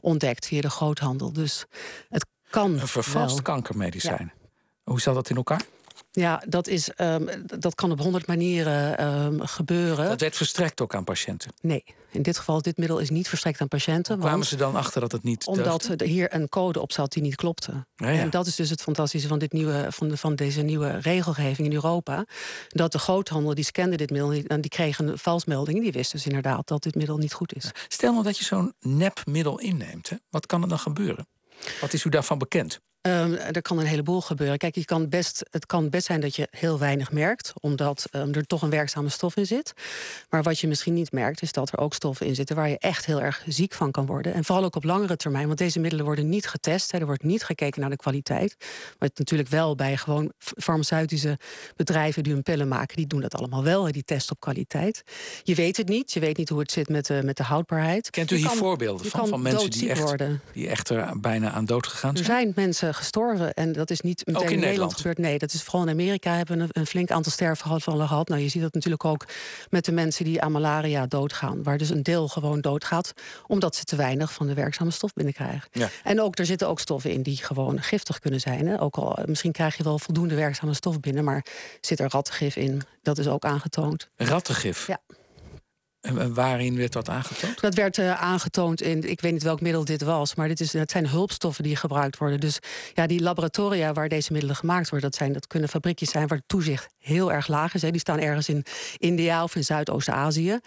[0.00, 1.32] ontdekt via de groothandel.
[1.32, 1.66] Dus
[2.08, 2.78] het kan.
[2.78, 3.42] Een vervalst wel.
[3.42, 4.32] kankermedicijn.
[4.34, 4.48] Ja.
[4.84, 5.62] Hoe zat dat in elkaar?
[6.12, 10.08] Ja, dat, is, um, dat kan op honderd manieren um, gebeuren.
[10.08, 11.52] Dat werd verstrekt ook aan patiënten?
[11.60, 14.14] Nee, in dit geval, dit middel is niet verstrekt aan patiënten.
[14.14, 17.12] Hoe kwamen ze dan achter dat het niet Omdat er hier een code op zat
[17.12, 17.86] die niet klopte.
[17.96, 18.20] Ja, ja.
[18.20, 21.68] En dat is dus het fantastische van, dit nieuwe, van, de, van deze nieuwe regelgeving
[21.68, 22.24] in Europa.
[22.68, 25.80] Dat de groothandel, die scande dit middel en die kregen een valsmelding.
[25.80, 27.70] Die wist dus inderdaad dat dit middel niet goed is.
[27.88, 30.08] Stel nou dat je zo'n nepmiddel inneemt.
[30.08, 30.16] Hè?
[30.30, 31.26] Wat kan er dan gebeuren?
[31.80, 32.80] Wat is u daarvan bekend?
[33.02, 34.58] Um, er kan een heleboel gebeuren.
[34.58, 38.34] Kijk, je kan best, het kan best zijn dat je heel weinig merkt, omdat um,
[38.34, 39.72] er toch een werkzame stof in zit.
[40.30, 42.78] Maar wat je misschien niet merkt, is dat er ook stoffen in zitten waar je
[42.78, 44.34] echt heel erg ziek van kan worden.
[44.34, 46.92] En vooral ook op langere termijn, want deze middelen worden niet getest.
[46.92, 48.56] Hè, er wordt niet gekeken naar de kwaliteit.
[48.98, 51.38] Maar het natuurlijk wel bij gewoon farmaceutische
[51.76, 53.92] bedrijven die hun pillen maken, die doen dat allemaal wel.
[53.92, 55.02] Die testen op kwaliteit.
[55.42, 56.12] Je weet het niet.
[56.12, 58.10] Je weet niet hoe het zit met de, met de houdbaarheid.
[58.10, 60.40] Kent u hier kan, voorbeelden van, van mensen die echt, worden.
[60.52, 62.28] die echt er bijna aan dood gegaan zijn?
[62.28, 63.54] Er zijn mensen gestorven.
[63.54, 65.18] En dat is niet meteen in, in Nederland Nederland gebeurd.
[65.18, 68.28] Nee, dat is vooral in Amerika hebben we een, een flink aantal sterfgevallen gehad.
[68.28, 69.26] Nou, je ziet dat natuurlijk ook
[69.70, 71.62] met de mensen die aan malaria doodgaan.
[71.62, 73.12] Waar dus een deel gewoon doodgaat.
[73.46, 75.68] Omdat ze te weinig van de werkzame stof binnenkrijgen.
[75.72, 75.88] Ja.
[76.04, 78.66] En ook, er zitten ook stoffen in die gewoon giftig kunnen zijn.
[78.66, 78.80] Hè?
[78.80, 81.24] Ook al, misschien krijg je wel voldoende werkzame stof binnen.
[81.24, 81.44] Maar
[81.80, 82.82] zit er rattengif in.
[83.02, 84.08] Dat is ook aangetoond.
[84.16, 84.86] Rattengif?
[84.86, 85.00] Ja.
[86.00, 87.60] En waarin werd dat aangetoond?
[87.60, 90.72] Dat werd uh, aangetoond in, ik weet niet welk middel dit was, maar dit is,
[90.72, 92.40] het zijn hulpstoffen die gebruikt worden.
[92.40, 92.58] Dus
[92.94, 96.38] ja, die laboratoria waar deze middelen gemaakt worden, dat, zijn, dat kunnen fabriekjes zijn waar
[96.38, 97.82] het toezicht heel erg laag is.
[97.82, 97.90] Hè.
[97.90, 98.64] Die staan ergens in
[98.96, 100.58] India of in Zuidoost-Azië.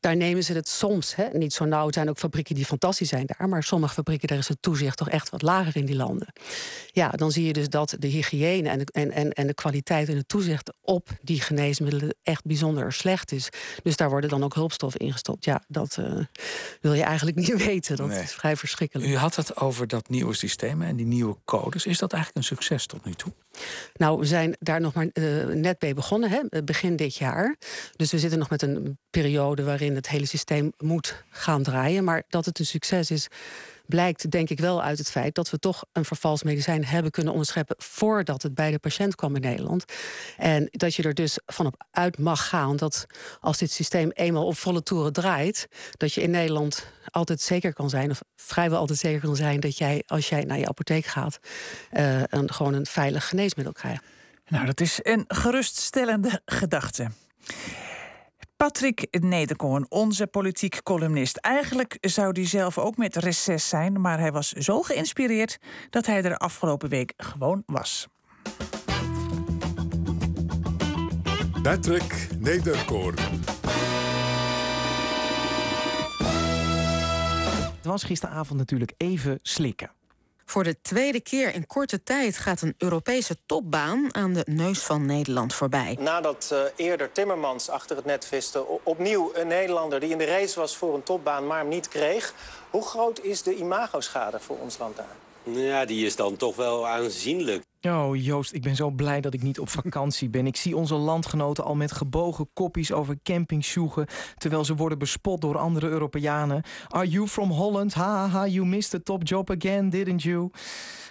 [0.00, 1.86] Daar nemen ze het soms hè, niet zo nauw.
[1.86, 3.48] Het zijn ook fabrieken die fantastisch zijn daar.
[3.48, 6.32] Maar sommige fabrieken, daar is het toezicht toch echt wat lager in die landen.
[6.92, 10.08] Ja, dan zie je dus dat de hygiëne en de, en, en, en de kwaliteit
[10.08, 13.48] en het toezicht op die geneesmiddelen echt bijzonder slecht is.
[13.82, 15.44] Dus daar worden dan ook hulpstoffen ingestopt.
[15.44, 16.24] Ja, dat uh,
[16.80, 17.96] wil je eigenlijk niet weten.
[17.96, 18.22] Dat nee.
[18.22, 19.08] is vrij verschrikkelijk.
[19.08, 21.86] U had het over dat nieuwe systeem en die nieuwe codes.
[21.86, 23.32] Is dat eigenlijk een succes tot nu toe?
[23.94, 27.56] Nou, we zijn daar nog maar uh, net mee begonnen, hè, begin dit jaar.
[27.96, 32.04] Dus we zitten nog met een periode waarin het hele systeem moet gaan draaien.
[32.04, 33.28] Maar dat het een succes is,
[33.90, 37.32] blijkt denk ik wel uit het feit dat we toch een vervals medicijn hebben kunnen
[37.32, 39.84] onderscheppen voordat het bij de patiënt kwam in Nederland.
[40.36, 43.06] En dat je er dus van op uit mag gaan dat
[43.40, 47.90] als dit systeem eenmaal op volle toeren draait, dat je in Nederland altijd zeker kan
[47.90, 51.38] zijn, of vrijwel altijd zeker kan zijn, dat jij als jij naar je apotheek gaat,
[51.92, 54.02] uh, een, gewoon een veilig geneesmiddel krijgt.
[54.48, 57.10] Nou, dat is een geruststellende gedachte.
[58.60, 61.36] Patrick Nederkoorn, onze politiek columnist.
[61.36, 65.58] Eigenlijk zou hij zelf ook met reces zijn, maar hij was zo geïnspireerd
[65.90, 68.06] dat hij er afgelopen week gewoon was.
[71.62, 73.16] Patrick Nederkoorn.
[77.76, 79.90] Het was gisteravond natuurlijk even slikken.
[80.50, 85.06] Voor de tweede keer in korte tijd gaat een Europese topbaan aan de neus van
[85.06, 85.96] Nederland voorbij.
[86.00, 90.60] Nadat uh, eerder Timmermans achter het net viste, opnieuw een Nederlander die in de race
[90.60, 92.34] was voor een topbaan, maar hem niet kreeg.
[92.70, 95.16] Hoe groot is de imagoschade voor ons land daar?
[95.42, 97.62] Ja, die is dan toch wel aanzienlijk.
[97.88, 100.46] Oh Joost, ik ben zo blij dat ik niet op vakantie ben.
[100.46, 103.66] Ik zie onze landgenoten al met gebogen koppies over camping
[104.36, 106.62] terwijl ze worden bespot door andere Europeanen.
[106.88, 107.94] Are you from Holland?
[107.94, 110.50] Ha, ha, you missed the top job again, didn't you?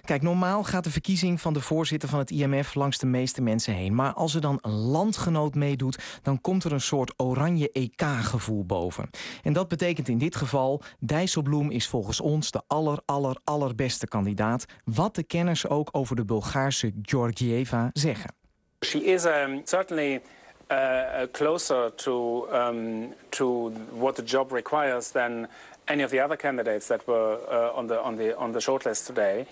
[0.06, 3.74] Kijk, normaal gaat de verkiezing van de voorzitter van het IMF langs de meeste mensen
[3.74, 3.96] heen.
[3.96, 9.10] Maar als er dan een landgenoot meedoet, dan komt er een soort oranje EK-gevoel boven.
[9.44, 14.66] En dat betekent in dit geval, Dijsselbloem is volgens ons de aller, aller, allerbeste kandidaat.
[14.84, 16.26] Wat de kenners ook over de
[16.60, 18.34] Bulgaarse Georgieva zeggen.
[18.80, 20.22] She is um, certainly
[20.72, 25.48] uh, closer to, um, to what the job requires than
[25.86, 29.06] any of the other candidates that were uh, on, the, on, the, on the shortlist
[29.06, 29.46] today.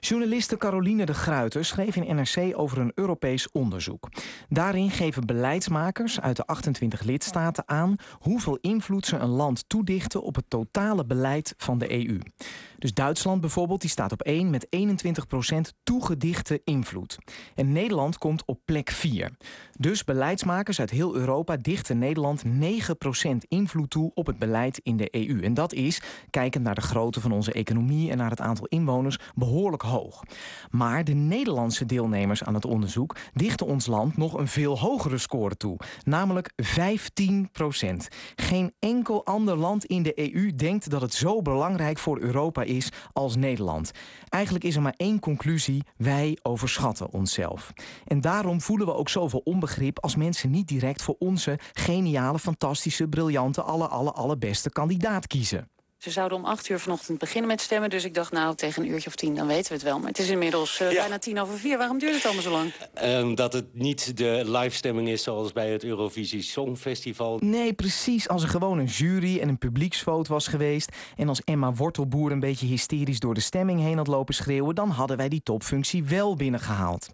[0.00, 4.08] Journaliste Caroline de Gruiter schreef in NRC over een Europees onderzoek.
[4.48, 10.34] Daarin geven beleidsmakers uit de 28 lidstaten aan hoeveel invloed ze een land toedichten op
[10.34, 12.18] het totale beleid van de EU.
[12.82, 17.18] Dus Duitsland bijvoorbeeld, die staat op 1 met 21% toegedichte invloed.
[17.54, 19.30] En Nederland komt op plek 4.
[19.78, 22.48] Dus beleidsmakers uit heel Europa dichten Nederland 9%
[23.48, 25.42] invloed toe op het beleid in de EU.
[25.42, 29.18] En dat is, kijkend naar de grootte van onze economie en naar het aantal inwoners,
[29.34, 30.22] behoorlijk hoog.
[30.70, 35.56] Maar de Nederlandse deelnemers aan het onderzoek dichten ons land nog een veel hogere score
[35.56, 36.66] toe, namelijk 15%.
[38.34, 42.70] Geen enkel ander land in de EU denkt dat het zo belangrijk voor Europa is
[43.12, 43.90] als Nederland.
[44.28, 47.72] Eigenlijk is er maar één conclusie: wij overschatten onszelf.
[48.04, 53.08] En daarom voelen we ook zoveel onbegrip als mensen niet direct voor onze geniale, fantastische,
[53.08, 55.68] briljante, alle, alle, allerbeste kandidaat kiezen.
[56.02, 57.90] Ze zouden om acht uur vanochtend beginnen met stemmen.
[57.90, 59.98] Dus ik dacht, nou, tegen een uurtje of tien, dan weten we het wel.
[59.98, 61.78] Maar het is inmiddels uh, bijna tien over vier.
[61.78, 62.72] Waarom duurt het allemaal zo lang?
[63.02, 67.38] Um, dat het niet de livestemming is zoals bij het Eurovisie Songfestival.
[67.42, 68.28] Nee, precies.
[68.28, 70.96] Als er gewoon een jury en een publieksvote was geweest...
[71.16, 74.74] en als Emma Wortelboer een beetje hysterisch door de stemming heen had lopen schreeuwen...
[74.74, 77.08] dan hadden wij die topfunctie wel binnengehaald.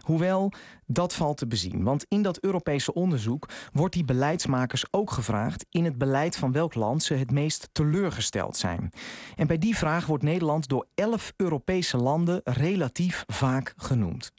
[0.00, 0.52] Hoewel,
[0.86, 5.84] dat valt te bezien, want in dat Europese onderzoek wordt die beleidsmakers ook gevraagd in
[5.84, 8.92] het beleid van welk land ze het meest teleurgesteld zijn.
[9.36, 14.32] En bij die vraag wordt Nederland door elf Europese landen relatief vaak genoemd.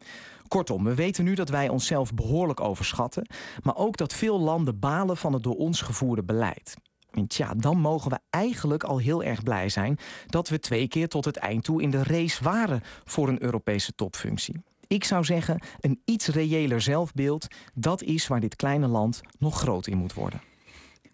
[0.48, 3.28] Kortom, we weten nu dat wij onszelf behoorlijk overschatten,
[3.64, 6.76] maar ook dat veel landen balen van het door ons gevoerde beleid.
[7.12, 11.08] En tja, dan mogen we eigenlijk al heel erg blij zijn dat we twee keer
[11.08, 14.64] tot het eind toe in de race waren voor een Europese topfunctie.
[14.88, 19.88] Ik zou zeggen, een iets reëler zelfbeeld, dat is waar dit kleine land nog groot
[19.88, 20.42] in moet worden.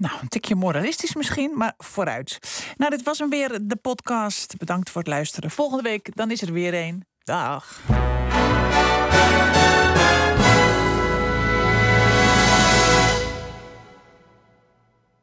[0.01, 2.39] Nou, een tikje moralistisch misschien, maar vooruit.
[2.77, 4.57] Nou, dit was hem weer, de podcast.
[4.57, 5.51] Bedankt voor het luisteren.
[5.51, 7.05] Volgende week, dan is er weer een.
[7.23, 7.81] Dag.